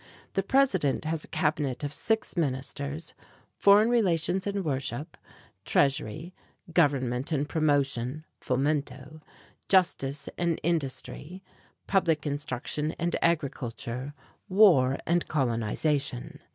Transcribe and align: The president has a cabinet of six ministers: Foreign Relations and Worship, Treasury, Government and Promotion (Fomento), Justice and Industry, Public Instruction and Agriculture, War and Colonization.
The 0.33 0.41
president 0.41 1.05
has 1.05 1.23
a 1.23 1.27
cabinet 1.27 1.83
of 1.83 1.93
six 1.93 2.35
ministers: 2.35 3.13
Foreign 3.55 3.91
Relations 3.91 4.47
and 4.47 4.65
Worship, 4.65 5.15
Treasury, 5.63 6.33
Government 6.73 7.31
and 7.31 7.47
Promotion 7.47 8.25
(Fomento), 8.41 9.21
Justice 9.69 10.27
and 10.39 10.59
Industry, 10.63 11.43
Public 11.85 12.25
Instruction 12.25 12.93
and 12.93 13.15
Agriculture, 13.21 14.15
War 14.49 14.97
and 15.05 15.27
Colonization. 15.27 16.39